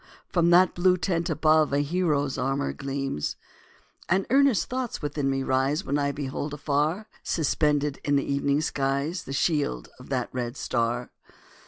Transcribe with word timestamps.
from 0.33 0.49
that 0.49 0.73
blue 0.73 0.97
tent 0.97 1.29
above, 1.29 1.71
A 1.71 1.81
hero's 1.81 2.35
armour 2.35 2.73
gleams. 2.73 3.35
And 4.09 4.25
earnest 4.31 4.67
thoughts 4.67 4.99
within 4.99 5.29
me 5.29 5.43
rise, 5.43 5.85
When 5.85 5.99
I 5.99 6.11
behold 6.11 6.55
afar, 6.55 7.05
Suspended 7.21 7.99
in 8.03 8.15
the 8.15 8.25
evening 8.25 8.61
skies 8.61 9.25
The 9.25 9.31
shield 9.33 9.89
of 9.99 10.09
that 10.09 10.29
red 10.33 10.57
star. 10.57 11.11